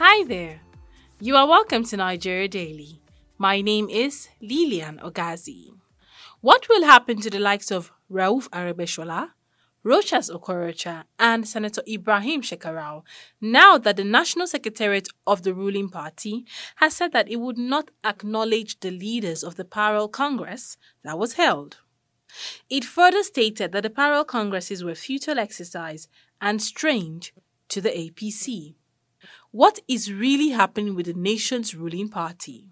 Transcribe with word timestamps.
Hi 0.00 0.24
there. 0.24 0.60
You 1.20 1.36
are 1.36 1.46
welcome 1.46 1.84
to 1.84 1.96
Nigeria 1.96 2.48
Daily. 2.48 3.00
My 3.36 3.60
name 3.60 3.88
is 3.88 4.28
Lilian 4.40 4.98
Ogazi. 5.02 5.72
What 6.40 6.68
will 6.68 6.84
happen 6.84 7.20
to 7.20 7.30
the 7.30 7.38
likes 7.38 7.70
of 7.70 7.92
Rauf 8.10 8.48
Aregbeshola, 8.50 9.30
Rochas 9.84 10.28
Okorocha, 10.28 11.04
and 11.18 11.46
Senator 11.46 11.82
Ibrahim 11.88 12.42
Shekarau 12.42 13.04
now 13.40 13.78
that 13.78 13.96
the 13.96 14.04
National 14.04 14.46
Secretariat 14.46 15.08
of 15.26 15.42
the 15.42 15.54
ruling 15.54 15.88
party 15.88 16.44
has 16.76 16.96
said 16.96 17.12
that 17.12 17.28
it 17.30 17.36
would 17.36 17.58
not 17.58 17.90
acknowledge 18.04 18.80
the 18.80 18.90
leaders 18.90 19.44
of 19.44 19.54
the 19.54 19.64
parallel 19.64 20.08
Congress 20.08 20.76
that 21.04 21.18
was 21.18 21.34
held? 21.34 21.78
It 22.68 22.84
further 22.84 23.22
stated 23.22 23.72
that 23.72 23.82
the 23.82 23.90
parallel 23.90 24.24
Congresses 24.24 24.84
were 24.84 24.94
futile 24.94 25.38
exercise 25.38 26.08
and 26.40 26.60
strange 26.60 27.32
to 27.68 27.80
the 27.80 27.90
APC. 27.90 28.74
What 29.50 29.80
is 29.88 30.12
really 30.12 30.50
happening 30.50 30.94
with 30.94 31.06
the 31.06 31.14
nation's 31.14 31.74
ruling 31.74 32.08
party? 32.08 32.66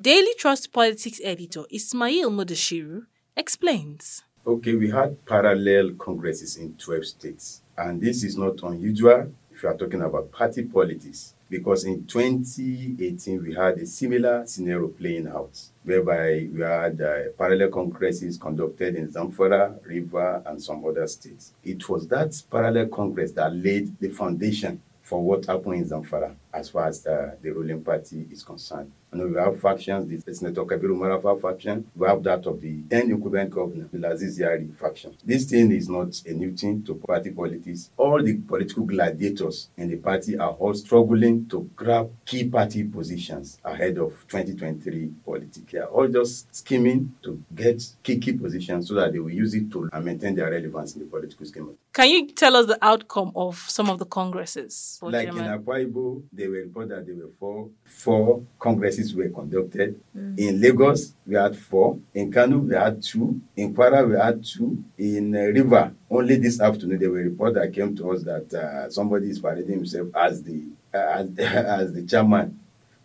Daily 0.00 0.32
Trust 0.38 0.72
Politics 0.72 1.20
editor 1.22 1.64
Ismail 1.70 2.30
Mudashiru 2.30 3.06
explains. 3.36 4.22
Okay, 4.48 4.76
we 4.76 4.88
had 4.88 5.26
parallel 5.26 5.90
congresses 5.98 6.56
in 6.56 6.72
12 6.76 7.04
states, 7.04 7.60
and 7.76 8.00
this 8.00 8.24
is 8.24 8.34
not 8.38 8.62
unusual 8.62 9.30
if 9.52 9.62
you 9.62 9.68
are 9.68 9.76
talking 9.76 10.00
about 10.00 10.32
party 10.32 10.62
politics, 10.62 11.34
because 11.50 11.84
in 11.84 12.06
2018 12.06 13.42
we 13.42 13.52
had 13.52 13.76
a 13.76 13.84
similar 13.84 14.46
scenario 14.46 14.88
playing 14.88 15.28
out, 15.28 15.60
whereby 15.84 16.48
we 16.50 16.62
had 16.62 16.98
uh, 16.98 17.24
parallel 17.36 17.68
congresses 17.68 18.38
conducted 18.38 18.94
in 18.94 19.08
Zamfara, 19.08 19.84
River, 19.84 20.42
and 20.46 20.62
some 20.62 20.82
other 20.82 21.06
states. 21.06 21.52
It 21.62 21.86
was 21.86 22.08
that 22.08 22.42
parallel 22.50 22.86
congress 22.86 23.32
that 23.32 23.54
laid 23.54 24.00
the 24.00 24.08
foundation 24.08 24.80
for 25.02 25.22
what 25.22 25.44
happened 25.44 25.74
in 25.74 25.84
Zamfara 25.84 26.34
as 26.52 26.70
far 26.70 26.86
as 26.88 27.02
the, 27.02 27.36
the 27.42 27.50
ruling 27.50 27.82
party 27.82 28.26
is 28.30 28.42
concerned. 28.42 28.92
Know 29.10 29.26
we 29.26 29.36
have 29.36 29.58
factions, 29.60 30.22
the 30.24 30.34
Senator 30.34 30.64
Kabiru 30.64 30.94
Marafa 30.94 31.40
faction, 31.40 31.86
we 31.96 32.06
have 32.06 32.22
that 32.24 32.44
of 32.46 32.60
the 32.60 32.82
then 32.88 33.10
incumbent 33.10 33.50
governor, 33.50 33.88
the 33.90 33.98
Laziz 33.98 34.38
Yari 34.38 34.76
faction. 34.76 35.16
This 35.24 35.44
thing 35.46 35.72
is 35.72 35.88
not 35.88 36.20
a 36.26 36.32
new 36.32 36.54
thing 36.54 36.82
to 36.84 36.94
party 36.94 37.30
politics. 37.30 37.90
All 37.96 38.22
the 38.22 38.36
political 38.36 38.84
gladiators 38.84 39.70
in 39.78 39.88
the 39.88 39.96
party 39.96 40.36
are 40.38 40.50
all 40.50 40.74
struggling 40.74 41.48
to 41.48 41.70
grab 41.74 42.10
key 42.26 42.48
party 42.48 42.84
positions 42.84 43.58
ahead 43.64 43.96
of 43.96 44.12
2023 44.28 45.10
politics. 45.24 45.72
They 45.72 45.78
are 45.78 45.86
all 45.86 46.08
just 46.08 46.54
scheming 46.54 47.14
to 47.22 47.42
get 47.54 47.82
key 48.02 48.18
key 48.18 48.34
positions 48.34 48.88
so 48.88 48.94
that 48.94 49.12
they 49.14 49.20
will 49.20 49.30
use 49.30 49.54
it 49.54 49.70
to 49.72 49.88
maintain 50.02 50.34
their 50.34 50.50
relevance 50.50 50.94
in 50.94 51.00
the 51.00 51.06
political 51.06 51.46
scheme. 51.46 51.74
Can 51.94 52.10
you 52.10 52.28
tell 52.28 52.54
us 52.56 52.66
the 52.66 52.78
outcome 52.82 53.32
of 53.34 53.56
some 53.56 53.88
of 53.88 53.98
the 53.98 54.04
congresses? 54.04 54.98
Like 55.00 55.28
in 55.28 55.34
Akwa 55.34 56.22
they 56.38 56.46
were 56.46 56.58
reported 56.58 56.90
that 56.90 57.06
there 57.06 57.16
were 57.16 57.30
four, 57.38 57.68
four 57.84 58.42
congresses 58.58 59.14
were 59.14 59.28
conducted. 59.28 60.00
Mm. 60.16 60.38
In 60.38 60.60
Lagos, 60.60 61.12
we 61.26 61.34
had 61.34 61.56
four. 61.56 61.98
In 62.14 62.30
Kano, 62.32 62.58
we 62.58 62.74
had 62.74 63.02
two. 63.02 63.40
In 63.56 63.74
Kwara, 63.74 64.08
we 64.08 64.16
had 64.16 64.42
two. 64.44 64.82
In 64.96 65.34
uh, 65.34 65.40
River, 65.40 65.92
only 66.08 66.36
this 66.36 66.60
afternoon, 66.60 67.00
there 67.00 67.10
were 67.10 67.18
reports 67.18 67.56
that 67.56 67.72
came 67.72 67.94
to 67.96 68.12
us 68.12 68.22
that 68.22 68.54
uh, 68.54 68.88
somebody 68.88 69.28
is 69.30 69.40
parading 69.40 69.74
himself 69.74 70.08
as 70.14 70.42
the 70.42 70.64
uh, 70.94 70.98
as, 70.98 71.38
as 71.38 71.92
the 71.92 72.02
chairman. 72.06 72.58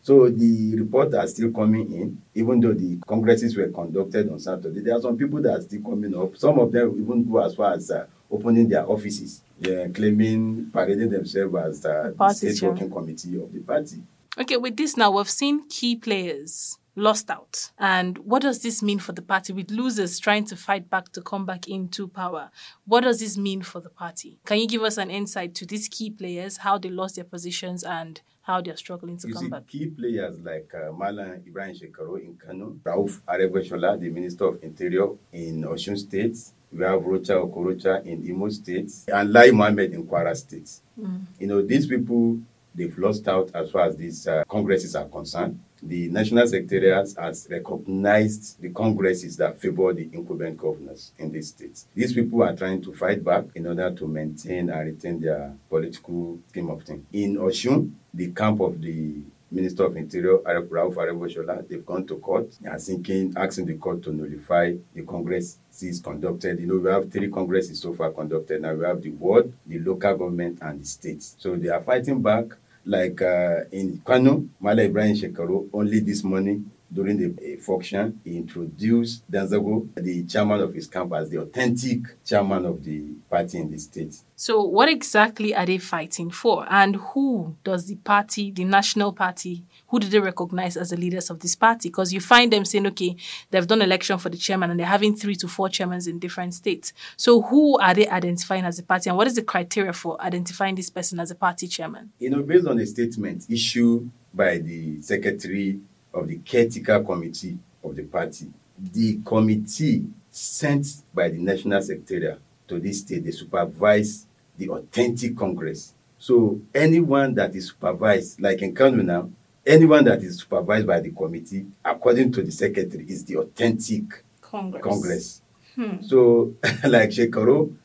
So 0.04 0.30
the 0.30 0.76
reports 0.76 1.16
are 1.16 1.26
still 1.28 1.52
coming 1.52 1.92
in, 1.94 2.22
even 2.36 2.60
though 2.60 2.74
the 2.74 2.98
congresses 3.08 3.56
were 3.56 3.70
conducted 3.70 4.30
on 4.30 4.38
Saturday. 4.38 4.82
There 4.82 4.96
are 4.98 5.02
some 5.02 5.18
people 5.18 5.42
that 5.42 5.58
are 5.58 5.62
still 5.62 5.82
coming 5.82 6.14
up. 6.16 6.36
Some 6.36 6.60
of 6.60 6.72
them 6.74 7.02
even 7.02 7.24
go 7.24 7.38
as 7.40 7.56
far 7.56 7.74
as 7.74 7.90
uh, 7.90 8.06
opening 8.32 8.68
their 8.70 8.88
offices, 8.88 9.42
yeah, 9.60 9.88
claiming, 9.88 10.70
parading 10.72 11.10
themselves 11.10 11.56
as 11.56 11.82
the, 11.82 12.16
the 12.18 12.30
state 12.34 12.62
working 12.62 12.90
committee 12.90 13.42
of 13.42 13.52
the 13.52 13.60
party. 13.60 14.02
Okay, 14.38 14.58
with 14.58 14.76
this 14.76 14.98
now, 14.98 15.12
we've 15.12 15.30
seen 15.30 15.68
key 15.70 15.96
players 15.96 16.80
lost 16.96 17.30
out. 17.30 17.72
And 17.78 18.18
what 18.20 18.42
does 18.42 18.62
this 18.62 18.82
mean 18.82 19.00
for 19.00 19.12
the 19.12 19.22
party 19.22 19.54
with 19.54 19.72
losers 19.72 20.20
trying 20.20 20.46
to 20.46 20.56
fight 20.56 20.90
back 20.90 21.12
to 21.14 21.22
come 21.22 21.46
back 21.46 21.68
into 21.68 22.08
power? 22.08 22.52
What 22.86 23.02
does 23.02 23.20
this 23.20 23.38
mean 23.38 23.62
for 23.62 23.80
the 23.80 23.90
party? 23.90 24.40
Can 24.46 24.60
you 24.60 24.68
give 24.68 24.84
us 24.84 24.98
an 24.98 25.10
insight 25.10 25.56
to 25.56 25.66
these 25.66 25.88
key 25.88 26.10
players, 26.10 26.58
how 26.58 26.78
they 26.78 26.90
lost 26.90 27.16
their 27.16 27.24
positions 27.26 27.84
and 27.84 28.22
how 28.44 28.62
they're 28.62 28.78
struggling 28.78 29.18
to 29.18 29.28
you 29.28 29.34
come 29.34 29.44
see, 29.44 29.50
back? 29.50 29.68
Key 29.68 29.88
players 29.88 30.40
like 30.40 30.72
uh, 30.76 30.92
Malan 30.92 31.44
Ibrahim 31.48 31.76
Shekarau 31.76 32.22
in 32.22 32.36
Kano, 32.36 32.76
Rauf 32.84 33.22
Aregbeshola, 33.28 34.00
the 34.00 34.10
Minister 34.10 34.46
of 34.46 34.64
Interior 34.64 35.10
in 35.32 35.64
Osun 35.64 35.98
State, 35.98 36.38
we 36.76 36.84
have 36.84 37.04
Rocha 37.04 37.34
Okorocha 37.34 38.06
in 38.06 38.26
Imo 38.28 38.50
State, 38.50 38.92
and 39.08 39.32
Lai 39.32 39.52
Mohammed 39.52 39.94
in 39.94 40.06
Kwara 40.06 40.36
State. 40.36 40.70
Mm. 41.00 41.22
You 41.40 41.48
know, 41.48 41.62
these 41.62 41.88
people, 41.88 42.40
they've 42.74 42.98
lost 42.98 43.28
out 43.28 43.52
as 43.54 43.72
far 43.72 43.88
as 43.88 43.96
these 43.98 44.28
uh, 44.28 44.44
congresses 44.48 44.96
are 44.96 45.06
concerned. 45.06 45.60
The 45.86 46.08
National 46.08 46.48
Secretariat 46.48 47.14
has 47.20 47.48
recognized 47.52 48.62
the 48.62 48.70
congresses 48.70 49.36
that 49.38 49.60
favor 49.60 49.94
the 49.94 50.10
incumbent 50.14 50.58
governors 50.58 51.12
in 51.18 51.30
these 51.30 51.50
states. 51.50 51.88
These 51.94 52.14
people 52.14 52.42
are 52.42 52.56
trying 52.56 52.82
to 52.84 52.94
fight 52.94 53.22
back 53.24 53.46
in 53.56 53.68
order 53.68 53.92
to 53.92 54.08
maintain 54.08 54.70
and 54.70 54.86
retain 54.86 55.20
their 55.20 55.54
political 55.70 56.40
scheme 56.48 56.70
of 56.70 56.84
things. 56.84 57.06
In 57.12 57.36
Osun, 57.36 57.92
the 58.14 58.32
camp 58.32 58.62
of 58.62 58.80
the 58.82 59.16
Minister 59.54 59.86
of 59.86 59.96
Interior, 59.96 60.40
Rauf 60.40 60.96
Areboshola, 60.96 61.68
they've 61.70 61.86
gone 61.86 62.08
to 62.08 62.18
court. 62.18 62.48
Are 62.68 62.80
seeking, 62.80 63.34
asking 63.38 63.68
the 63.68 63.76
court 63.76 64.02
to 64.04 64.12
nullify 64.12 64.74
the 64.96 65.04
congresses 65.04 66.02
conducted. 66.04 66.60
You 66.60 66.66
know, 66.66 66.78
we 66.78 66.90
have 66.90 67.12
three 67.12 67.30
congresses 67.30 67.80
so 67.80 67.94
far 67.94 68.10
conducted. 68.12 68.64
Now 68.64 68.74
we 68.74 68.84
have 68.84 69.02
the 69.04 69.12
ward, 69.12 69.54
the 69.68 69.78
local 69.78 70.18
government, 70.18 70.58
and 70.62 70.82
the 70.82 70.86
states. 70.86 71.36
So 71.38 71.56
they 71.56 71.70
are 71.70 71.82
fighting 71.82 72.22
back. 72.22 72.46
Like 72.86 73.22
uh, 73.22 73.62
in 73.72 74.02
Kano, 74.04 74.46
Mala 74.60 74.82
Ibrahim 74.84 75.16
Shekaru, 75.16 75.70
only 75.72 76.00
this 76.00 76.24
morning 76.24 76.70
during 76.94 77.18
the 77.18 77.56
uh, 77.56 77.62
function, 77.62 78.20
he 78.24 78.38
introduced 78.38 79.30
Danzago, 79.30 79.88
the 79.96 80.24
chairman 80.26 80.62
of 80.62 80.74
his 80.74 80.88
camp, 80.88 81.14
as 81.14 81.30
the 81.30 81.42
authentic 81.42 82.02
chairman 82.24 82.66
of 82.66 82.84
the 82.84 83.02
party 83.30 83.58
in 83.58 83.72
the 83.72 83.78
state. 83.80 84.16
So, 84.36 84.64
what 84.64 84.90
exactly 84.90 85.56
are 85.56 85.66
they 85.66 85.78
fighting 85.78 86.30
for? 86.30 86.66
And 86.70 86.98
who 86.98 87.56
does 87.64 87.86
the 87.86 87.96
party, 87.96 88.52
the 88.52 88.66
national 88.66 89.14
party, 89.14 89.64
who 89.88 90.00
do 90.00 90.08
they 90.08 90.20
recognize 90.20 90.78
as 90.78 90.92
the 90.92 90.98
leaders 90.98 91.30
of 91.30 91.40
this 91.40 91.56
party? 91.56 91.90
Because 91.90 92.14
you 92.14 92.20
find 92.20 92.52
them 92.52 92.66
saying, 92.66 92.88
okay, 92.88 93.16
they've 93.50 93.68
done 93.68 93.82
election 93.82 94.18
for 94.18 94.30
the 94.30 94.38
chairman 94.38 94.72
and 94.72 94.80
they're 94.80 94.88
having 94.88 95.16
three 95.16 95.36
to 95.36 95.48
four 95.48 95.70
chairmen 95.70 96.02
in 96.08 96.20
different 96.20 96.54
states. 96.54 96.94
So, 97.18 97.42
who 97.42 97.80
are 97.80 97.94
they 97.94 98.08
identifying 98.08 98.66
as 98.66 98.80
a 98.80 98.84
party? 98.84 99.10
And 99.10 99.18
what 99.18 99.28
is 99.28 99.36
the 99.36 99.44
criteria 99.44 99.94
for 99.94 100.22
identifying 100.22 100.76
this 100.76 100.90
person 100.90 101.20
as 101.20 101.32
a 101.32 101.36
party 101.36 101.68
chairman? 101.68 102.12
You 102.20 102.30
know, 102.30 102.44
based 102.44 102.68
on 102.68 102.80
a 102.80 102.86
statement 102.86 103.46
issued 103.50 104.10
by 104.34 104.58
the 104.58 105.02
secretary 105.02 105.80
of 106.14 106.28
the 106.28 106.38
caretaker 106.38 107.04
committee 107.04 107.58
of 107.84 107.96
the 107.96 108.04
party. 108.04 108.48
The 108.80 109.20
committee 109.26 110.06
sent 110.30 110.86
by 111.14 111.30
the 111.30 111.38
national 111.38 111.82
secretariat 111.82 112.40
to 112.68 112.80
this 112.80 113.00
state, 113.00 113.24
they 113.26 113.32
supervise 113.32 114.26
the 114.58 114.70
authentic 114.70 115.38
congress. 115.38 115.94
So 116.18 116.62
anyone 116.74 117.34
that 117.36 117.56
is 117.56 117.68
supervised, 117.68 118.42
like 118.42 118.62
in 118.62 118.74
Kano 118.74 119.04
now, 119.04 119.30
anyone 119.66 120.06
that 120.06 120.24
is 120.24 120.40
supervised 120.40 120.88
by 120.88 121.00
the 121.00 121.12
committee, 121.12 121.66
according 121.84 122.32
to 122.34 122.44
the 122.44 122.52
secretary, 122.52 123.06
is 123.08 123.26
the 123.26 123.38
authentic 123.38 124.24
Congress. 124.42 124.84
congress. 124.84 125.42
Hmm. 125.76 126.02
So, 126.02 126.54
like 126.88 127.10
Shekarau, 127.10 127.76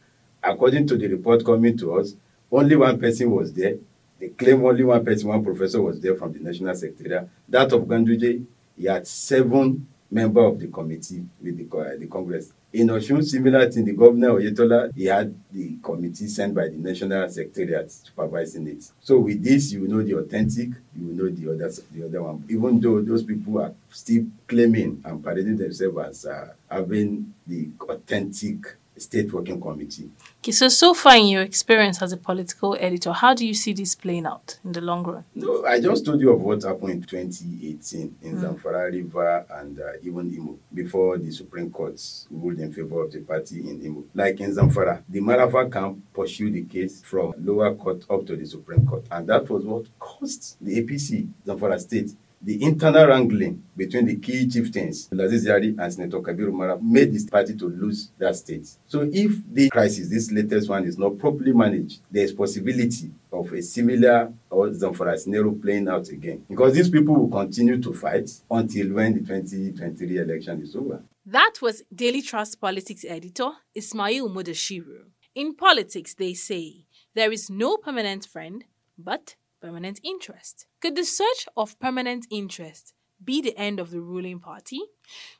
according 0.42 0.86
to 0.88 0.96
the 0.96 1.08
report 1.08 1.44
coming 1.44 1.76
to 1.78 1.98
us, 1.98 2.14
only 2.50 2.76
one 2.76 2.98
person 2.98 3.30
was 3.30 3.52
there, 3.52 3.76
they 4.18 4.28
claim 4.28 4.64
only 4.64 4.84
one 4.84 5.04
person, 5.04 5.28
one 5.28 5.44
professor 5.44 5.80
was 5.80 6.00
there 6.00 6.16
from 6.16 6.32
the 6.32 6.40
National 6.40 6.74
Secretariat. 6.74 7.28
That 7.48 7.72
of 7.72 7.82
Ganduje, 7.82 8.44
he 8.76 8.84
had 8.86 9.06
seven 9.06 9.86
members 10.10 10.52
of 10.52 10.58
the 10.60 10.66
committee 10.68 11.24
with 11.42 11.56
the, 11.70 11.76
uh, 11.78 11.96
the 11.98 12.06
Congress. 12.06 12.52
In 12.72 12.88
Oshun, 12.88 13.24
similar 13.24 13.70
thing, 13.70 13.84
the 13.84 13.92
governor 13.92 14.30
Oyetola, 14.30 14.90
he 14.94 15.06
had 15.06 15.34
the 15.50 15.76
committee 15.82 16.26
sent 16.28 16.54
by 16.54 16.68
the 16.68 16.76
National 16.76 17.28
Secretariat 17.28 17.90
supervising 17.90 18.66
it. 18.68 18.90
So 19.00 19.18
with 19.20 19.42
this, 19.42 19.72
you 19.72 19.88
know 19.88 20.02
the 20.02 20.18
authentic, 20.18 20.70
you 20.94 21.12
know 21.14 21.30
the 21.30 21.50
other, 21.52 21.72
the 21.92 22.04
other 22.06 22.22
one. 22.22 22.44
Even 22.48 22.78
though 22.80 23.00
those 23.00 23.22
people 23.22 23.60
are 23.60 23.72
still 23.90 24.26
claiming 24.46 25.00
and 25.04 25.24
parading 25.24 25.56
themselves 25.56 26.24
as 26.24 26.26
uh, 26.26 26.52
having 26.70 27.32
the 27.46 27.68
authentic 27.88 28.76
state 29.00 29.32
working 29.32 29.60
committee. 29.60 30.10
Okay, 30.40 30.52
so 30.52 30.68
so 30.68 30.94
far 30.94 31.16
in 31.16 31.26
your 31.26 31.42
experience 31.42 32.00
as 32.02 32.12
a 32.12 32.16
political 32.16 32.76
editor, 32.78 33.12
how 33.12 33.34
do 33.34 33.46
you 33.46 33.54
see 33.54 33.72
this 33.72 33.94
playing 33.94 34.26
out 34.26 34.58
in 34.64 34.72
the 34.72 34.80
long 34.80 35.04
run? 35.04 35.24
No, 35.34 35.64
I 35.64 35.80
just 35.80 36.04
told 36.04 36.20
you 36.20 36.32
of 36.32 36.40
what 36.40 36.62
happened 36.62 36.90
in 36.90 37.02
2018 37.02 38.16
in 38.22 38.36
mm. 38.36 38.40
Zamfara 38.40 38.92
River 38.92 39.46
and 39.50 39.78
uh, 39.80 39.84
even 40.02 40.32
Imo 40.34 40.58
before 40.72 41.18
the 41.18 41.30
Supreme 41.30 41.70
Court 41.70 42.00
ruled 42.30 42.58
in 42.58 42.72
favor 42.72 43.02
of 43.04 43.12
the 43.12 43.20
party 43.20 43.60
in 43.60 43.82
Imo. 43.84 44.04
Like 44.14 44.40
in 44.40 44.54
Zamfara, 44.54 45.02
the 45.08 45.20
Marafa 45.20 45.72
camp 45.72 45.98
pursued 46.14 46.54
the 46.54 46.62
case 46.64 47.02
from 47.02 47.34
lower 47.38 47.74
court 47.74 48.04
up 48.10 48.26
to 48.26 48.36
the 48.36 48.46
Supreme 48.46 48.86
Court, 48.86 49.04
and 49.10 49.26
that 49.28 49.48
was 49.48 49.64
what 49.64 49.86
caused 49.98 50.56
the 50.60 50.82
APC 50.82 51.28
Zamfara 51.46 51.78
State 51.80 52.10
the 52.40 52.62
internal 52.62 53.06
wrangling 53.06 53.62
between 53.76 54.06
the 54.06 54.16
key 54.16 54.46
chieftains, 54.46 55.08
Laziz 55.10 55.46
Yari 55.46 55.76
and 55.78 55.92
Senator 55.92 56.20
Kabiru 56.20 56.80
made 56.82 57.12
this 57.12 57.24
party 57.24 57.56
to 57.56 57.66
lose 57.68 58.10
that 58.18 58.36
state. 58.36 58.68
So 58.86 59.08
if 59.12 59.32
the 59.52 59.68
crisis, 59.70 60.08
this 60.08 60.30
latest 60.30 60.68
one, 60.68 60.84
is 60.84 60.98
not 60.98 61.18
properly 61.18 61.52
managed, 61.52 62.00
there 62.10 62.24
is 62.24 62.32
possibility 62.32 63.10
of 63.32 63.52
a 63.52 63.60
similar 63.60 64.32
or 64.50 64.68
Zamfara 64.68 65.18
scenario 65.18 65.52
playing 65.52 65.88
out 65.88 66.08
again. 66.08 66.44
Because 66.48 66.74
these 66.74 66.88
people 66.88 67.14
will 67.14 67.28
continue 67.28 67.80
to 67.82 67.92
fight 67.92 68.30
until 68.50 68.92
when 68.94 69.14
the 69.14 69.20
2023 69.20 70.18
election 70.18 70.62
is 70.62 70.74
over. 70.76 71.02
That 71.26 71.54
was 71.60 71.82
Daily 71.94 72.22
Trust 72.22 72.60
Politics 72.60 73.04
editor 73.06 73.50
Ismail 73.74 74.30
Mudashiru. 74.30 75.04
In 75.34 75.54
politics, 75.54 76.14
they 76.14 76.34
say 76.34 76.86
there 77.14 77.30
is 77.30 77.50
no 77.50 77.76
permanent 77.76 78.26
friend, 78.26 78.64
but 78.96 79.36
permanent 79.60 80.00
interest. 80.04 80.66
Could 80.80 80.96
the 80.96 81.04
search 81.04 81.46
of 81.56 81.78
permanent 81.78 82.26
interest 82.30 82.94
be 83.24 83.40
the 83.40 83.56
end 83.56 83.80
of 83.80 83.90
the 83.90 84.00
ruling 84.00 84.40
party? 84.40 84.80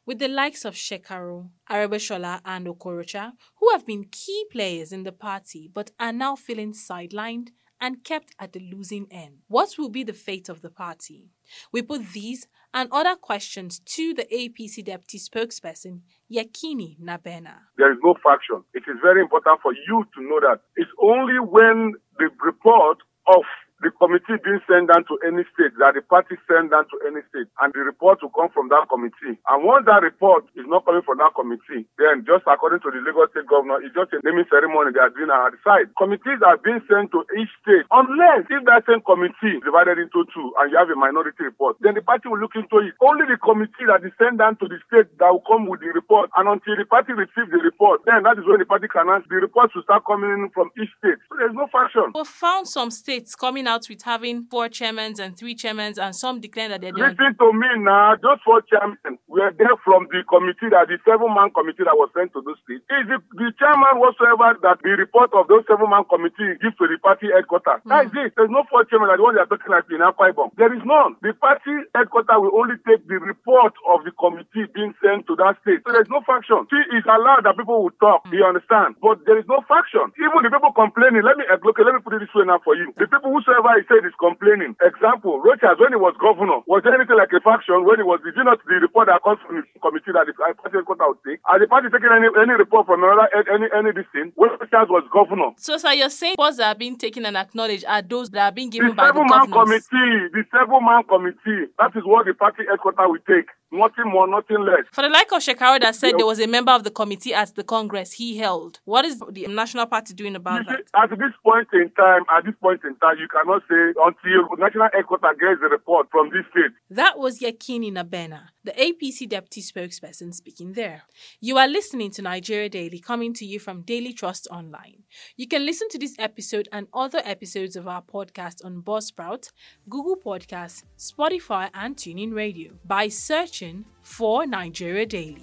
With 0.05 0.19
the 0.19 0.29
likes 0.29 0.65
of 0.65 0.75
Shekarau, 0.75 1.51
Aregbeshola, 1.71 2.41
and 2.45 2.67
Okorocha, 2.67 3.33
who 3.57 3.71
have 3.71 3.87
been 3.87 4.07
key 4.11 4.45
players 4.51 4.93
in 4.93 5.05
the 5.05 5.13
party 5.13 5.71
but 5.73 5.93
are 6.01 6.13
now 6.13 6.37
feeling 6.37 6.73
sidelined 6.73 7.49
and 7.81 8.03
kept 8.05 8.35
at 8.39 8.53
the 8.53 8.61
losing 8.61 9.07
end. 9.11 9.39
What 9.47 9.79
will 9.79 9.89
be 9.89 10.03
the 10.03 10.13
fate 10.13 10.49
of 10.49 10.63
the 10.63 10.71
party? 10.71 11.31
We 11.73 11.83
put 11.83 12.13
these 12.13 12.49
and 12.75 12.89
other 12.93 13.17
questions 13.17 13.81
to 13.81 14.15
the 14.15 14.25
APC 14.25 14.85
deputy 14.85 15.19
spokesperson, 15.19 16.01
Yekini 16.31 16.99
Nabena. 17.01 17.55
There 17.77 17.91
is 17.93 17.99
no 18.05 18.15
faction. 18.23 18.63
It 18.75 18.83
is 18.89 18.97
very 19.03 19.23
important 19.23 19.61
for 19.63 19.73
you 19.73 20.05
to 20.15 20.23
know 20.23 20.41
that 20.41 20.61
it's 20.77 20.91
only 21.01 21.39
when 21.39 21.95
the 22.19 22.29
report 22.45 22.99
of 23.27 23.43
the 23.83 23.91
committee 23.99 24.39
being 24.41 24.63
sent 24.65 24.89
down 24.91 25.05
to 25.11 25.19
any 25.27 25.43
state, 25.55 25.75
that 25.83 25.95
the 25.99 26.03
party 26.07 26.39
send 26.47 26.71
down 26.71 26.87
to 26.91 26.97
any 27.07 27.23
state, 27.31 27.51
and 27.61 27.75
the 27.75 27.83
report 27.83 28.23
will 28.23 28.33
come 28.33 28.49
from 28.55 28.71
that 28.71 28.87
committee. 28.87 29.37
And 29.51 29.59
once 29.67 29.85
that 29.91 30.07
report 30.07 30.47
is 30.55 30.67
not 30.71 30.87
coming 30.87 31.03
from 31.03 31.19
that 31.19 31.35
committee, 31.35 31.85
then 31.99 32.23
just 32.25 32.47
according 32.47 32.81
to 32.87 32.91
the 32.95 33.03
Lagos 33.03 33.35
State 33.35 33.51
Governor, 33.51 33.83
it's 33.83 33.95
just 33.95 34.15
a 34.15 34.23
naming 34.23 34.47
ceremony 34.49 34.95
they 34.95 35.03
are 35.03 35.13
doing 35.13 35.31
at 35.31 35.53
the 35.53 35.61
side. 35.67 35.91
Committees 35.99 36.43
are 36.47 36.59
being 36.63 36.83
sent 36.87 37.11
to 37.11 37.27
each 37.35 37.51
state, 37.63 37.87
unless 37.91 38.47
if 38.47 38.63
that 38.71 38.87
same 38.87 39.03
committee 39.03 39.59
is 39.59 39.63
divided 39.67 39.99
into 39.99 40.27
two 40.31 40.49
and 40.63 40.71
you 40.71 40.77
have 40.79 40.91
a 40.91 40.99
minority 40.99 41.47
report, 41.47 41.79
then 41.83 41.95
the 41.95 42.03
party 42.03 42.27
will 42.31 42.41
look 42.41 42.55
into 42.55 42.83
it. 42.83 42.95
Only 43.03 43.27
the 43.27 43.39
committee 43.39 43.87
that 43.87 44.03
is 44.03 44.15
sent 44.19 44.39
down 44.43 44.59
to 44.63 44.67
the 44.67 44.79
state 44.91 45.11
that 45.19 45.31
will 45.31 45.45
come 45.47 45.67
with 45.67 45.83
the 45.83 45.91
report, 45.95 46.31
and 46.35 46.51
until 46.51 46.75
the 46.75 46.87
party 46.87 47.15
receives 47.15 47.51
the 47.51 47.63
report, 47.63 48.03
then 48.07 48.27
that 48.27 48.39
is 48.39 48.47
when 48.47 48.59
the 48.59 48.67
party 48.67 48.87
can 48.87 49.07
announce 49.09 49.25
the 49.31 49.37
reports 49.37 49.75
will 49.75 49.83
start 49.83 50.05
coming 50.05 50.31
in 50.31 50.51
from 50.51 50.71
each 50.81 50.91
state. 50.99 51.17
So 51.29 51.39
there's 51.39 51.55
no 51.55 51.69
faction. 51.71 52.13
We 52.15 52.25
found 52.25 52.67
some 52.67 52.91
states 52.91 53.35
coming 53.35 53.67
out 53.69 53.85
with 53.89 54.03
having 54.03 54.49
four 54.51 54.69
chairmen 54.69 55.13
and 55.21 55.37
three 55.37 55.55
chairmen, 55.55 55.93
and 56.01 56.17
some 56.17 56.41
declaring 56.41 56.73
that 56.73 56.81
they're 56.81 56.97
doing. 56.97 57.13
Listen 57.13 57.37
to 57.37 57.53
me 57.53 57.69
now. 57.85 58.17
Those 58.17 58.41
four 58.45 58.65
chairmen 58.65 58.97
were 59.29 59.53
there 59.53 59.77
from 59.85 60.09
the 60.09 60.25
committee 60.25 60.73
that 60.73 60.89
the 60.89 60.97
seven 61.05 61.29
man 61.37 61.53
committee 61.53 61.85
that 61.85 61.95
was 61.95 62.09
sent 62.17 62.33
to 62.33 62.41
those 62.41 62.57
states. 62.65 62.83
Is 62.89 63.05
the, 63.13 63.21
the 63.37 63.53
chairman 63.61 64.01
whatsoever 64.01 64.57
that 64.65 64.81
the 64.81 64.97
report 64.97 65.31
of 65.37 65.47
those 65.53 65.69
seven 65.69 65.93
man 65.93 66.09
committee 66.09 66.57
gives 66.65 66.75
to 66.81 66.89
the 66.89 66.97
party 67.05 67.29
headquarters? 67.29 67.85
Mm. 67.85 67.93
That 67.93 68.03
is 68.09 68.15
it. 68.17 68.31
There's 68.35 68.51
no 68.51 68.65
four 68.73 68.89
chairmen 68.89 69.13
that 69.13 69.21
the 69.21 69.25
one 69.29 69.37
they 69.37 69.45
are 69.45 69.51
talking 69.51 69.69
like 69.69 69.85
in 69.93 70.01
Akwa 70.01 70.33
Ibom. 70.33 70.57
There 70.57 70.73
is 70.73 70.81
none. 70.89 71.21
The 71.21 71.37
party 71.37 71.85
headquarters 71.93 72.41
will 72.41 72.57
only 72.57 72.81
take 72.89 73.05
the 73.05 73.21
report 73.21 73.77
of 73.85 74.09
the 74.09 74.17
committee 74.17 74.65
being 74.73 74.97
sent 75.05 75.29
to 75.29 75.37
that 75.37 75.61
state. 75.61 75.85
So 75.85 75.93
there's 75.93 76.09
no 76.09 76.25
faction. 76.25 76.65
See, 76.73 76.81
it's 76.97 77.07
allowed 77.07 77.45
that 77.45 77.61
people 77.61 77.85
will 77.85 77.97
talk. 78.01 78.25
Mm. 78.27 78.41
You 78.41 78.45
understand? 78.49 78.97
But 79.05 79.29
there 79.29 79.37
is 79.37 79.45
no 79.47 79.61
faction. 79.69 80.09
Even 80.17 80.41
the 80.41 80.51
people 80.51 80.73
complaining. 80.73 81.21
Let 81.21 81.37
me 81.37 81.45
okay. 81.51 81.85
Let 81.85 81.95
me 81.95 82.03
put 82.03 82.17
it 82.17 82.25
this 82.25 82.33
way 82.33 82.49
now 82.49 82.63
for 82.65 82.73
you. 82.73 82.95
The 82.97 83.07
people 83.07 83.31
whosoever 83.59 83.79
is 83.79 83.87
said 83.89 84.07
is 84.07 84.15
complaining. 84.19 84.77
Example, 84.83 85.43
Rochas, 85.43 85.79
when 85.81 85.93
he 85.93 86.01
was 86.01 86.15
governor, 86.21 86.63
was 86.67 86.83
there 86.85 86.95
anything 86.95 87.17
like 87.17 87.33
a 87.35 87.41
faction 87.41 87.85
when 87.85 87.99
he 87.99 88.07
was, 88.07 88.21
did 88.25 88.35
you 88.37 88.45
not 88.45 88.59
the 88.65 88.79
report 88.79 89.09
that 89.09 89.23
comes 89.23 89.39
from 89.47 89.63
the 89.63 89.81
committee 89.81 90.15
that 90.15 90.27
the 90.27 90.35
party 90.35 90.79
headquarters 90.79 91.19
would 91.19 91.23
take? 91.27 91.41
The 91.43 91.67
party 91.67 91.89
taken 91.91 92.11
any, 92.15 92.29
any 92.39 92.55
report 92.55 92.87
from 92.87 93.03
another, 93.03 93.27
any, 93.51 93.67
any 93.75 93.91
this 93.93 94.07
thing? 94.15 94.33
When 94.39 94.55
Rochas 94.55 94.89
was 94.89 95.05
governor. 95.11 95.55
So, 95.59 95.77
sir, 95.77 95.93
you're 95.93 96.11
saying 96.11 96.39
reports 96.39 96.59
that 96.59 96.77
are 96.77 96.79
being 96.79 96.97
taken 96.97 97.27
and 97.27 97.37
acknowledged 97.37 97.85
are 97.87 98.03
those 98.03 98.31
that 98.31 98.53
are 98.53 98.55
being 98.55 98.71
given 98.71 98.95
the 98.95 98.95
by 98.95 99.11
the 99.11 99.19
seven-man 99.19 99.51
governors? 99.51 99.87
committee, 99.91 100.31
the 100.33 100.45
seven-man 100.55 101.03
committee, 101.11 101.61
that 101.79 101.93
is 101.99 102.05
what 102.07 102.27
the 102.27 102.35
party 102.35 102.63
headquarters 102.69 103.09
will 103.11 103.25
take. 103.27 103.51
Nothing 103.71 104.11
more, 104.11 104.27
nothing 104.27 104.61
less. 104.65 104.85
For 104.93 105.03
the 105.03 105.11
like 105.11 105.31
of 105.31 105.43
Shekarau 105.43 105.81
that 105.81 105.95
said 105.95 106.15
there 106.17 106.25
was 106.27 106.41
a 106.41 106.47
member 106.47 106.73
of 106.73 106.85
the 106.85 106.91
committee 106.91 107.35
at 107.35 107.55
the 107.55 107.63
Congress 107.63 108.13
he 108.13 108.39
held, 108.39 108.81
what 108.85 109.05
is 109.05 109.21
the 109.31 109.47
National 109.47 109.85
Party 109.87 110.15
doing 110.15 110.37
about 110.37 110.61
see, 110.61 110.73
that? 110.73 110.81
At 110.95 111.11
this 111.11 111.33
point 111.45 111.69
in 111.75 111.91
time, 111.91 112.23
at 112.35 112.45
this 112.45 112.55
point 112.63 112.81
in 112.85 112.97
time, 112.97 113.17
you 113.19 113.29
cannot 113.29 113.63
say 113.69 113.93
until 114.03 114.57
national 114.57 114.89
headquarters 114.95 115.37
gets 115.39 115.61
the 115.61 115.69
report 115.69 116.09
from 116.11 116.31
this 116.31 116.47
state. 116.51 116.73
That 116.91 117.19
was 117.19 117.41
Yekini 117.41 117.93
Nabena, 117.93 118.49
the 118.69 118.75
APC 118.75 119.27
deputy 119.27 119.63
spokesperson 119.63 120.35
speaking 120.35 120.75
there. 120.75 121.05
You 121.41 121.57
are 121.57 121.67
listening 121.67 122.11
to 122.11 122.23
Nigeria 122.23 122.69
Daily 122.69 122.99
coming 122.99 123.33
to 123.35 123.47
you 123.47 123.59
from 123.59 123.81
Daily 123.81 124.13
Trust 124.13 124.47
Online. 124.51 125.05
You 125.39 125.49
can 125.49 125.65
listen 125.65 125.89
to 125.89 125.99
this 125.99 126.15
episode 126.19 126.69
and 126.71 126.87
other 126.93 127.23
episodes 127.25 127.77
of 127.77 127.89
our 127.89 128.03
podcast 128.03 128.63
on 128.67 128.83
Buzzsprout, 128.83 129.53
Google 129.89 130.17
Podcasts, 130.17 130.83
Spotify, 130.99 131.71
and 131.73 131.97
TuneIn 131.97 132.35
Radio 132.35 132.73
by 132.85 133.09
searching 133.09 133.87
for 134.03 134.47
Nigeria 134.47 135.07
Daily. 135.07 135.43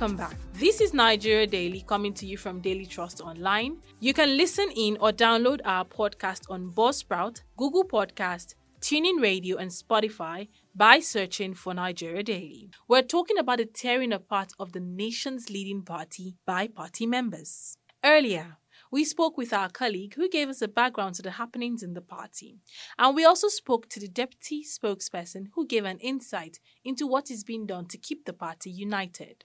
Welcome 0.00 0.16
back. 0.16 0.34
This 0.54 0.80
is 0.80 0.94
Nigeria 0.94 1.46
Daily 1.46 1.84
coming 1.86 2.14
to 2.14 2.24
you 2.24 2.38
from 2.38 2.62
Daily 2.62 2.86
Trust 2.86 3.20
Online. 3.20 3.76
You 3.98 4.14
can 4.14 4.34
listen 4.34 4.70
in 4.74 4.96
or 4.98 5.12
download 5.12 5.60
our 5.66 5.84
podcast 5.84 6.44
on 6.48 6.72
Buzzsprout, 6.72 7.42
Google 7.58 7.84
Podcast, 7.84 8.54
TuneIn 8.80 9.20
Radio, 9.20 9.58
and 9.58 9.70
Spotify 9.70 10.48
by 10.74 11.00
searching 11.00 11.52
for 11.52 11.74
Nigeria 11.74 12.22
Daily. 12.22 12.70
We're 12.88 13.02
talking 13.02 13.36
about 13.36 13.58
the 13.58 13.66
tearing 13.66 14.14
apart 14.14 14.54
of 14.58 14.72
the 14.72 14.80
nation's 14.80 15.50
leading 15.50 15.82
party 15.82 16.36
by 16.46 16.68
party 16.68 17.04
members. 17.04 17.76
Earlier, 18.02 18.56
we 18.90 19.04
spoke 19.04 19.36
with 19.36 19.52
our 19.52 19.68
colleague 19.68 20.14
who 20.14 20.30
gave 20.30 20.48
us 20.48 20.62
a 20.62 20.68
background 20.68 21.16
to 21.16 21.22
the 21.22 21.32
happenings 21.32 21.82
in 21.82 21.92
the 21.92 22.00
party. 22.00 22.56
And 22.98 23.14
we 23.14 23.26
also 23.26 23.48
spoke 23.48 23.90
to 23.90 24.00
the 24.00 24.08
deputy 24.08 24.64
spokesperson 24.64 25.48
who 25.54 25.66
gave 25.66 25.84
an 25.84 25.98
insight 25.98 26.58
into 26.86 27.06
what 27.06 27.30
is 27.30 27.44
being 27.44 27.66
done 27.66 27.84
to 27.88 27.98
keep 27.98 28.24
the 28.24 28.32
party 28.32 28.70
united. 28.70 29.44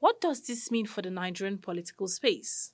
What 0.00 0.18
does 0.20 0.40
this 0.40 0.70
mean 0.70 0.86
for 0.86 1.02
the 1.02 1.10
Nigerian 1.10 1.58
political 1.58 2.08
space? 2.08 2.72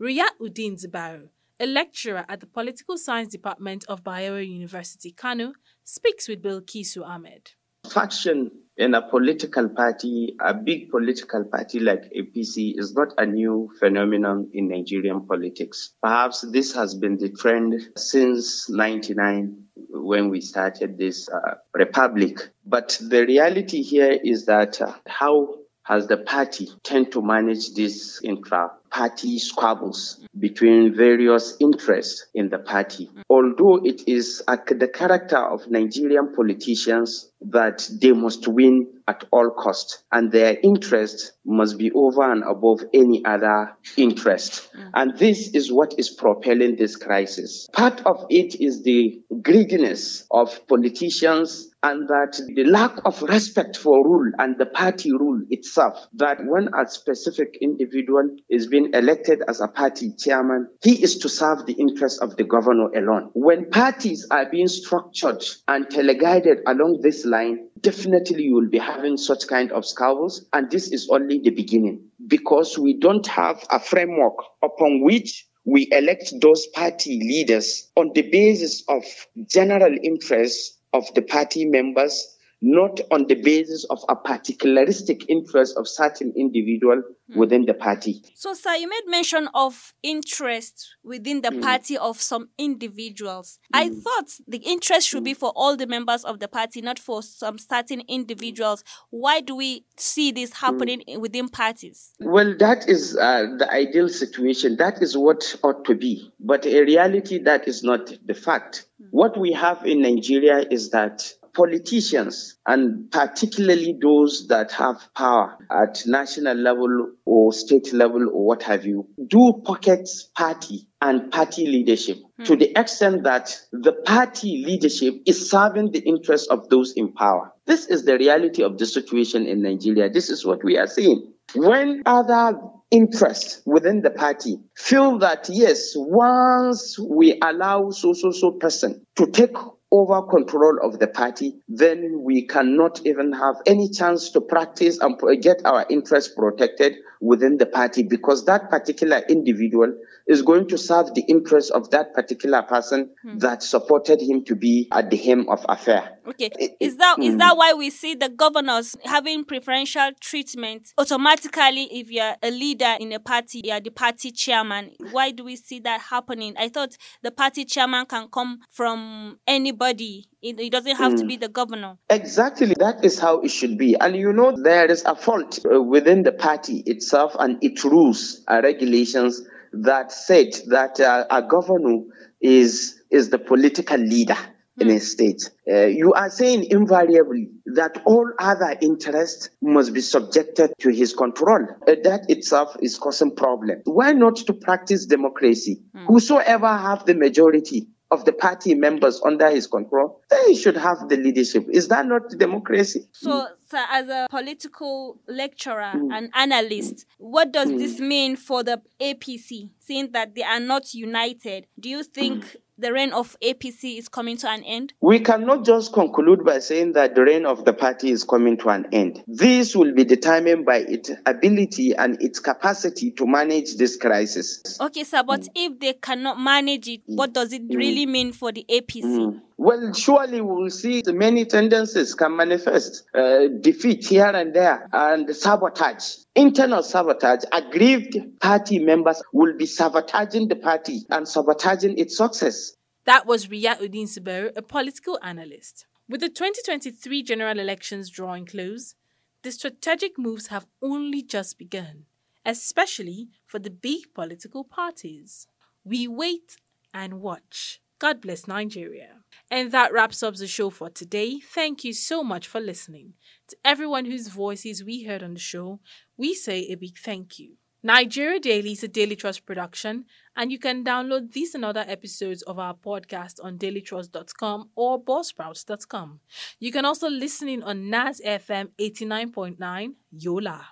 Riyad 0.00 0.38
Uddin 0.40 0.80
Zibaru, 0.80 1.28
a 1.58 1.66
lecturer 1.66 2.24
at 2.28 2.38
the 2.38 2.46
Political 2.46 2.98
Science 2.98 3.28
Department 3.32 3.84
of 3.88 4.04
Bayero 4.04 4.46
University, 4.46 5.10
Kano, 5.10 5.54
speaks 5.84 6.28
with 6.28 6.40
Bilkisu 6.42 7.04
Ahmed. 7.04 7.50
faction 7.90 8.50
in 8.76 8.94
a 8.94 9.02
political 9.02 9.68
party, 9.68 10.34
a 10.40 10.54
big 10.54 10.88
political 10.90 11.44
party 11.44 11.80
like 11.80 12.10
APC 12.16 12.78
is 12.78 12.94
not 12.94 13.08
a 13.18 13.26
new 13.26 13.68
phenomenon 13.80 14.48
in 14.54 14.68
Nigerian 14.68 15.26
politics. 15.26 15.94
Perhaps 16.00 16.42
this 16.52 16.74
has 16.74 16.94
been 16.94 17.18
the 17.18 17.30
trend 17.30 17.74
since 17.96 18.70
99 18.70 19.64
when 19.90 20.30
we 20.30 20.40
started 20.40 20.96
this 20.96 21.28
uh, 21.28 21.56
republic. 21.74 22.38
But 22.64 22.98
the 23.00 23.26
reality 23.26 23.82
here 23.82 24.12
is 24.12 24.46
that 24.46 24.80
uh, 24.80 24.94
how 25.06 25.61
has 25.84 26.06
the 26.06 26.16
party 26.16 26.68
tend 26.84 27.10
to 27.12 27.20
manage 27.20 27.74
these 27.74 28.20
intra-party 28.22 29.38
squabbles 29.38 30.20
between 30.38 30.94
various 30.94 31.56
interests 31.60 32.26
in 32.34 32.48
the 32.48 32.58
party. 32.58 33.10
Although 33.28 33.84
it 33.84 34.02
is 34.06 34.42
the 34.46 34.90
character 34.92 35.38
of 35.38 35.68
Nigerian 35.68 36.34
politicians 36.34 37.31
that 37.50 37.88
they 38.00 38.12
must 38.12 38.46
win 38.48 38.86
at 39.08 39.24
all 39.32 39.50
cost 39.50 40.04
and 40.12 40.30
their 40.30 40.56
interest 40.62 41.32
must 41.44 41.78
be 41.78 41.90
over 41.92 42.30
and 42.30 42.42
above 42.44 42.80
any 42.94 43.24
other 43.24 43.76
interest. 43.96 44.70
Mm. 44.74 44.90
And 44.94 45.18
this 45.18 45.48
is 45.54 45.72
what 45.72 45.94
is 45.98 46.10
propelling 46.10 46.76
this 46.76 46.96
crisis. 46.96 47.68
Part 47.72 48.04
of 48.06 48.26
it 48.30 48.60
is 48.60 48.82
the 48.82 49.22
greediness 49.42 50.24
of 50.30 50.66
politicians 50.68 51.72
and 51.82 52.06
that 52.08 52.40
the 52.54 52.64
lack 52.64 52.96
of 53.04 53.22
respect 53.22 53.76
for 53.76 54.04
rule 54.04 54.30
and 54.38 54.56
the 54.56 54.66
party 54.66 55.10
rule 55.10 55.42
itself, 55.50 56.06
that 56.14 56.38
when 56.44 56.68
a 56.78 56.88
specific 56.88 57.58
individual 57.60 58.36
is 58.48 58.68
being 58.68 58.90
elected 58.94 59.42
as 59.48 59.60
a 59.60 59.66
party 59.66 60.12
chairman, 60.16 60.68
he 60.80 61.02
is 61.02 61.18
to 61.18 61.28
serve 61.28 61.66
the 61.66 61.72
interests 61.72 62.20
of 62.20 62.36
the 62.36 62.44
governor 62.44 62.88
alone. 62.94 63.30
When 63.34 63.68
parties 63.70 64.28
are 64.30 64.48
being 64.48 64.68
structured 64.68 65.42
and 65.66 65.88
teleguided 65.88 66.60
along 66.68 67.00
this 67.02 67.24
line, 67.32 67.68
definitely 67.80 68.44
you 68.44 68.54
will 68.54 68.68
be 68.68 68.78
having 68.78 69.16
such 69.16 69.48
kind 69.48 69.72
of 69.72 69.84
squabbles. 69.84 70.46
And 70.52 70.70
this 70.70 70.92
is 70.92 71.08
only 71.10 71.40
the 71.40 71.50
beginning 71.50 72.04
because 72.28 72.78
we 72.78 72.94
don't 72.94 73.26
have 73.26 73.64
a 73.70 73.80
framework 73.80 74.36
upon 74.62 75.02
which 75.02 75.46
we 75.64 75.88
elect 75.90 76.32
those 76.40 76.66
party 76.68 77.18
leaders 77.18 77.90
on 77.96 78.12
the 78.14 78.22
basis 78.22 78.84
of 78.88 79.04
general 79.48 79.96
interests 80.02 80.78
of 80.92 81.12
the 81.14 81.22
party 81.22 81.64
members 81.64 82.36
not 82.62 83.00
on 83.10 83.26
the 83.26 83.34
basis 83.34 83.84
of 83.90 83.98
a 84.08 84.14
particularistic 84.14 85.24
interest 85.28 85.76
of 85.76 85.88
certain 85.88 86.32
individual 86.36 87.02
mm. 87.30 87.36
within 87.36 87.66
the 87.66 87.74
party. 87.74 88.22
So, 88.34 88.54
sir, 88.54 88.74
you 88.76 88.88
made 88.88 89.02
mention 89.08 89.48
of 89.52 89.92
interest 90.02 90.94
within 91.02 91.42
the 91.42 91.50
mm. 91.50 91.60
party 91.60 91.98
of 91.98 92.20
some 92.20 92.50
individuals. 92.56 93.58
Mm. 93.74 93.78
I 93.80 93.88
thought 93.88 94.30
the 94.46 94.58
interest 94.58 95.08
should 95.08 95.24
be 95.24 95.34
for 95.34 95.52
all 95.56 95.76
the 95.76 95.88
members 95.88 96.24
of 96.24 96.38
the 96.38 96.46
party, 96.46 96.80
not 96.80 97.00
for 97.00 97.20
some 97.22 97.58
certain 97.58 98.02
individuals. 98.08 98.84
Why 99.10 99.40
do 99.40 99.56
we 99.56 99.84
see 99.96 100.30
this 100.30 100.52
happening 100.52 101.02
within 101.18 101.48
parties? 101.48 102.12
Well, 102.20 102.56
that 102.58 102.88
is 102.88 103.16
uh, 103.16 103.46
the 103.58 103.68
ideal 103.72 104.08
situation. 104.08 104.76
That 104.76 105.02
is 105.02 105.16
what 105.16 105.56
ought 105.64 105.84
to 105.86 105.96
be. 105.96 106.30
But 106.38 106.64
in 106.64 106.86
reality, 106.86 107.38
that 107.38 107.66
is 107.66 107.82
not 107.82 108.12
the 108.24 108.34
fact. 108.34 108.86
What 109.10 109.36
we 109.38 109.52
have 109.52 109.84
in 109.84 110.02
Nigeria 110.02 110.64
is 110.70 110.90
that 110.90 111.32
politicians, 111.54 112.56
and 112.66 113.10
particularly 113.10 113.98
those 114.00 114.48
that 114.48 114.72
have 114.72 114.96
power 115.14 115.56
at 115.70 116.02
national 116.06 116.56
level 116.56 117.10
or 117.24 117.52
state 117.52 117.92
level 117.92 118.28
or 118.32 118.46
what 118.46 118.62
have 118.62 118.84
you, 118.84 119.06
do 119.26 119.62
pocket 119.64 120.08
party 120.36 120.86
and 121.00 121.30
party 121.30 121.66
leadership 121.66 122.18
mm. 122.40 122.44
to 122.44 122.56
the 122.56 122.78
extent 122.78 123.24
that 123.24 123.60
the 123.72 123.92
party 123.92 124.64
leadership 124.66 125.14
is 125.26 125.50
serving 125.50 125.90
the 125.92 126.00
interests 126.00 126.48
of 126.48 126.68
those 126.68 126.92
in 126.92 127.12
power. 127.12 127.52
This 127.66 127.86
is 127.86 128.04
the 128.04 128.16
reality 128.16 128.62
of 128.62 128.78
the 128.78 128.86
situation 128.86 129.46
in 129.46 129.62
Nigeria. 129.62 130.10
This 130.10 130.30
is 130.30 130.44
what 130.44 130.64
we 130.64 130.78
are 130.78 130.86
seeing. 130.86 131.32
When 131.54 132.02
other 132.06 132.58
interests 132.90 133.62
within 133.66 134.02
the 134.02 134.10
party 134.10 134.58
feel 134.76 135.18
that 135.18 135.48
yes, 135.50 135.92
once 135.96 136.98
we 136.98 137.38
allow 137.42 137.90
so 137.90 138.12
so 138.12 138.30
so 138.30 138.52
person 138.52 139.04
to 139.16 139.26
take 139.26 139.56
over 139.92 140.22
control 140.22 140.78
of 140.82 140.98
the 140.98 141.06
party, 141.06 141.54
then 141.68 142.22
we 142.22 142.46
cannot 142.46 143.04
even 143.06 143.30
have 143.32 143.56
any 143.66 143.90
chance 143.90 144.30
to 144.30 144.40
practice 144.40 144.98
and 144.98 145.20
get 145.42 145.60
our 145.66 145.86
interests 145.90 146.34
protected 146.34 146.94
within 147.22 147.56
the 147.56 147.66
party 147.66 148.02
because 148.02 148.44
that 148.46 148.68
particular 148.68 149.22
individual 149.28 149.94
is 150.26 150.42
going 150.42 150.66
to 150.66 150.76
serve 150.76 151.14
the 151.14 151.22
interests 151.28 151.70
of 151.70 151.88
that 151.90 152.12
particular 152.14 152.62
person 152.62 153.08
hmm. 153.22 153.38
that 153.38 153.62
supported 153.62 154.20
him 154.20 154.44
to 154.44 154.56
be 154.56 154.88
at 154.92 155.08
the 155.08 155.16
helm 155.16 155.48
of 155.48 155.64
affair. 155.68 156.18
Okay, 156.26 156.50
is 156.80 156.96
that 156.96 157.18
is 157.20 157.36
that 157.36 157.56
why 157.56 157.74
we 157.74 157.90
see 157.90 158.14
the 158.14 158.28
governors 158.28 158.96
having 159.04 159.44
preferential 159.44 160.10
treatment 160.20 160.92
automatically 160.98 161.88
if 161.92 162.10
you're 162.10 162.34
a 162.42 162.50
leader 162.50 162.96
in 162.98 163.12
a 163.12 163.20
party, 163.20 163.60
you're 163.64 163.80
the 163.80 163.90
party 163.90 164.32
chairman? 164.32 164.90
Why 165.12 165.30
do 165.30 165.44
we 165.44 165.56
see 165.56 165.78
that 165.80 166.00
happening? 166.00 166.54
I 166.58 166.68
thought 166.68 166.96
the 167.22 167.30
party 167.30 167.64
chairman 167.64 168.06
can 168.06 168.28
come 168.28 168.60
from 168.70 169.38
anybody 169.46 170.26
it, 170.42 170.72
doesn't 170.72 170.96
have 170.96 171.12
mm. 171.12 171.18
to 171.18 171.26
be 171.26 171.36
the 171.36 171.48
governor. 171.48 171.96
Exactly. 172.10 172.74
That 172.78 173.04
is 173.04 173.18
how 173.18 173.40
it 173.40 173.50
should 173.50 173.78
be. 173.78 173.96
And 173.98 174.16
you 174.16 174.32
know, 174.32 174.54
there 174.60 174.90
is 174.90 175.04
a 175.04 175.14
fault 175.14 175.60
uh, 175.64 175.80
within 175.80 176.22
the 176.22 176.32
party 176.32 176.82
itself 176.86 177.34
and 177.38 177.62
its 177.62 177.84
rules 177.84 178.42
and 178.48 178.64
regulations 178.64 179.42
that 179.72 180.12
said 180.12 180.48
that 180.68 181.00
uh, 181.00 181.26
a 181.30 181.42
governor 181.42 182.02
is 182.40 183.00
is 183.10 183.30
the 183.30 183.38
political 183.38 183.98
leader 183.98 184.36
in 184.78 184.88
a 184.88 184.94
hmm. 184.94 184.98
state. 184.98 185.50
Uh, 185.70 185.84
you 185.84 186.12
are 186.14 186.30
saying 186.30 186.64
invariably 186.64 187.50
that 187.66 188.00
all 188.06 188.28
other 188.38 188.74
interests 188.80 189.50
must 189.60 189.92
be 189.92 190.00
subjected 190.00 190.72
to 190.78 190.90
his 190.90 191.14
control. 191.14 191.66
Uh, 191.86 191.94
that 192.02 192.24
itself 192.28 192.74
is 192.80 192.98
causing 192.98 193.34
problem. 193.36 193.82
Why 193.84 194.12
not 194.12 194.36
to 194.36 194.54
practice 194.54 195.04
democracy? 195.04 195.82
Mm. 195.94 196.06
Whosoever 196.06 196.68
have 196.68 197.04
the 197.04 197.14
majority 197.14 197.88
of 198.12 198.26
the 198.26 198.32
party 198.32 198.74
members 198.74 199.20
under 199.24 199.50
his 199.50 199.66
control, 199.66 200.20
they 200.30 200.54
should 200.54 200.76
have 200.76 201.08
the 201.08 201.16
leadership. 201.16 201.66
Is 201.70 201.88
that 201.88 202.06
not 202.06 202.28
democracy? 202.36 203.08
So, 203.12 203.48
sir, 203.70 203.84
as 203.90 204.08
a 204.08 204.26
political 204.30 205.18
lecturer 205.26 205.92
mm. 205.94 206.12
and 206.12 206.30
analyst, 206.34 207.06
what 207.16 207.52
does 207.52 207.70
mm. 207.70 207.78
this 207.78 207.98
mean 207.98 208.36
for 208.36 208.62
the 208.62 208.82
APC, 209.00 209.70
seeing 209.80 210.12
that 210.12 210.34
they 210.34 210.42
are 210.42 210.60
not 210.60 210.92
united? 210.92 211.66
Do 211.80 211.88
you 211.88 212.04
think 212.04 212.56
the 212.78 212.92
reign 212.92 213.12
of 213.12 213.36
APC 213.42 213.98
is 213.98 214.08
coming 214.08 214.36
to 214.38 214.48
an 214.48 214.62
end? 214.64 214.92
We 215.00 215.20
cannot 215.20 215.64
just 215.64 215.92
conclude 215.92 216.44
by 216.44 216.58
saying 216.58 216.92
that 216.94 217.14
the 217.14 217.22
reign 217.22 217.46
of 217.46 217.64
the 217.64 217.72
party 217.72 218.10
is 218.10 218.24
coming 218.24 218.56
to 218.58 218.68
an 218.70 218.86
end. 218.92 219.22
This 219.26 219.76
will 219.76 219.94
be 219.94 220.04
determined 220.04 220.64
by 220.66 220.78
its 220.78 221.10
ability 221.26 221.94
and 221.94 222.20
its 222.22 222.40
capacity 222.40 223.10
to 223.12 223.26
manage 223.26 223.76
this 223.76 223.96
crisis. 223.96 224.62
Okay, 224.80 225.04
sir, 225.04 225.22
but 225.22 225.42
mm. 225.42 225.48
if 225.54 225.78
they 225.78 225.92
cannot 225.94 226.40
manage 226.40 226.88
it, 226.88 227.02
what 227.06 227.32
does 227.32 227.52
it 227.52 227.68
mm. 227.68 227.76
really 227.76 228.06
mean 228.06 228.32
for 228.32 228.52
the 228.52 228.64
APC? 228.68 229.02
Mm. 229.02 229.40
Well, 229.56 229.92
surely 229.92 230.40
we 230.40 230.54
will 230.54 230.70
see 230.70 231.02
many 231.06 231.44
tendencies 231.44 232.14
can 232.14 232.36
manifest 232.36 233.04
uh, 233.14 233.48
defeat 233.60 234.06
here 234.06 234.26
and 234.26 234.54
there 234.54 234.88
and 234.92 235.34
sabotage. 235.34 236.16
Internal 236.34 236.82
sabotage, 236.82 237.44
aggrieved 237.52 238.16
party 238.40 238.78
members 238.78 239.22
will 239.32 239.56
be 239.56 239.66
sabotaging 239.66 240.48
the 240.48 240.56
party 240.56 241.06
and 241.10 241.28
sabotaging 241.28 241.98
its 241.98 242.16
success. 242.16 242.72
That 243.04 243.26
was 243.26 243.48
Riyauddin 243.48 244.04
Zubairu, 244.06 244.56
a 244.56 244.62
political 244.62 245.18
analyst. 245.22 245.86
With 246.08 246.20
the 246.20 246.28
2023 246.28 247.22
general 247.22 247.58
elections 247.58 248.10
drawing 248.10 248.46
close, 248.46 248.94
the 249.42 249.50
strategic 249.50 250.18
moves 250.18 250.48
have 250.48 250.66
only 250.80 251.22
just 251.22 251.58
begun, 251.58 252.04
especially 252.44 253.28
for 253.46 253.58
the 253.58 253.70
big 253.70 254.14
political 254.14 254.62
parties. 254.62 255.46
We 255.84 256.06
wait 256.06 256.56
and 256.94 257.20
watch. 257.20 257.80
God 258.02 258.20
bless 258.20 258.48
Nigeria. 258.48 259.10
And 259.48 259.70
that 259.70 259.92
wraps 259.92 260.24
up 260.24 260.34
the 260.34 260.48
show 260.48 260.70
for 260.70 260.90
today. 260.90 261.38
Thank 261.38 261.84
you 261.84 261.92
so 261.92 262.24
much 262.24 262.48
for 262.48 262.60
listening. 262.60 263.12
To 263.46 263.56
everyone 263.64 264.06
whose 264.06 264.26
voices 264.26 264.82
we 264.82 265.04
heard 265.04 265.22
on 265.22 265.34
the 265.34 265.38
show, 265.40 265.78
we 266.16 266.34
say 266.34 266.62
a 266.62 266.74
big 266.74 266.98
thank 266.98 267.38
you. 267.38 267.58
Nigeria 267.80 268.40
Daily 268.40 268.72
is 268.72 268.82
a 268.82 268.88
Daily 268.88 269.14
Trust 269.14 269.46
production, 269.46 270.06
and 270.34 270.50
you 270.50 270.58
can 270.58 270.82
download 270.84 271.30
these 271.30 271.54
and 271.54 271.64
other 271.64 271.84
episodes 271.86 272.42
of 272.42 272.58
our 272.58 272.74
podcast 272.74 273.34
on 273.40 273.56
dailytrust.com 273.56 274.70
or 274.74 275.00
buzzsprouts.com. 275.00 276.18
You 276.58 276.72
can 276.72 276.84
also 276.84 277.08
listen 277.08 277.48
in 277.48 277.62
on 277.62 277.88
NAS 277.88 278.20
FM 278.20 278.70
89.9 278.80 279.94
Yola. 280.10 280.66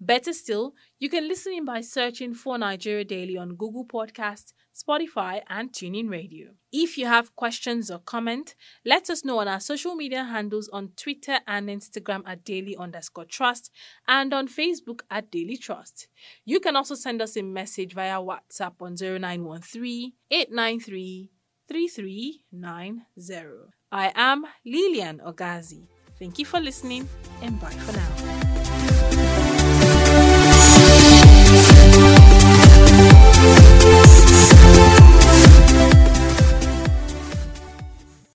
Better 0.00 0.32
still, 0.32 0.74
you 0.98 1.08
can 1.08 1.28
listen 1.28 1.52
in 1.52 1.64
by 1.64 1.80
searching 1.80 2.34
for 2.34 2.58
Nigeria 2.58 3.04
Daily 3.04 3.36
on 3.36 3.56
Google 3.56 3.84
Podcasts, 3.84 4.52
Spotify, 4.74 5.42
and 5.48 5.72
TuneIn 5.72 6.10
Radio. 6.10 6.48
If 6.72 6.98
you 6.98 7.06
have 7.06 7.34
questions 7.34 7.90
or 7.90 7.98
comment, 7.98 8.54
let 8.84 9.08
us 9.08 9.24
know 9.24 9.38
on 9.38 9.48
our 9.48 9.60
social 9.60 9.94
media 9.94 10.24
handles 10.24 10.68
on 10.72 10.90
Twitter 10.96 11.38
and 11.46 11.68
Instagram 11.68 12.22
at 12.26 12.44
daily 12.44 12.76
underscore 12.76 13.24
trust 13.24 13.70
and 14.06 14.34
on 14.34 14.48
Facebook 14.48 15.00
at 15.10 15.30
Daily 15.30 15.56
Trust. 15.56 16.08
You 16.44 16.60
can 16.60 16.76
also 16.76 16.94
send 16.94 17.22
us 17.22 17.36
a 17.36 17.42
message 17.42 17.94
via 17.94 18.18
WhatsApp 18.18 18.74
on 18.80 18.96
0913 18.96 20.12
893 20.30 21.30
3390. 21.68 23.72
I 23.92 24.12
am 24.14 24.44
Lilian 24.64 25.20
Ogazi. 25.24 25.86
Thank 26.18 26.38
you 26.38 26.44
for 26.44 26.60
listening 26.60 27.08
and 27.42 27.60
bye 27.60 27.70
for 27.70 27.92
now. 27.92 29.55